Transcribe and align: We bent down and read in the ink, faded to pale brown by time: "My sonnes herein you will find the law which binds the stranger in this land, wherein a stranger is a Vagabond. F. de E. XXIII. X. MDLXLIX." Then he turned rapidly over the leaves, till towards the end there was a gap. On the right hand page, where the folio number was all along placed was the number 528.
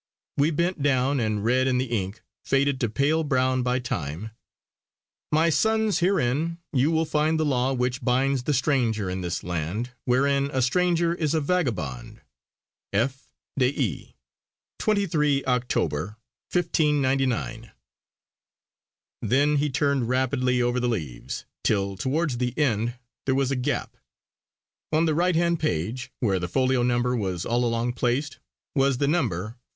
We 0.35 0.49
bent 0.49 0.81
down 0.81 1.19
and 1.19 1.45
read 1.45 1.67
in 1.67 1.77
the 1.77 1.85
ink, 1.85 2.23
faded 2.43 2.79
to 2.79 2.89
pale 2.89 3.23
brown 3.23 3.61
by 3.61 3.77
time: 3.77 4.31
"My 5.31 5.49
sonnes 5.51 5.99
herein 5.99 6.57
you 6.73 6.89
will 6.89 7.05
find 7.05 7.39
the 7.39 7.45
law 7.45 7.73
which 7.73 8.01
binds 8.03 8.41
the 8.45 8.53
stranger 8.55 9.11
in 9.11 9.21
this 9.21 9.43
land, 9.43 9.91
wherein 10.05 10.49
a 10.53 10.63
stranger 10.63 11.13
is 11.13 11.35
a 11.35 11.39
Vagabond. 11.39 12.21
F. 12.91 13.27
de 13.59 13.67
E. 13.67 14.15
XXIII. 14.81 15.45
X. 15.45 15.65
MDLXLIX." 16.51 17.71
Then 19.21 19.57
he 19.57 19.69
turned 19.69 20.09
rapidly 20.09 20.63
over 20.63 20.79
the 20.79 20.89
leaves, 20.89 21.45
till 21.63 21.95
towards 21.95 22.39
the 22.39 22.57
end 22.57 22.95
there 23.27 23.35
was 23.35 23.51
a 23.51 23.55
gap. 23.55 23.95
On 24.91 25.05
the 25.05 25.13
right 25.13 25.35
hand 25.35 25.59
page, 25.59 26.11
where 26.19 26.39
the 26.39 26.47
folio 26.47 26.81
number 26.81 27.15
was 27.15 27.45
all 27.45 27.63
along 27.63 27.93
placed 27.93 28.39
was 28.73 28.97
the 28.97 29.07
number 29.07 29.41
528. 29.43 29.57